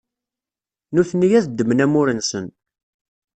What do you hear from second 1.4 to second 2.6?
ddmen amur-nsen.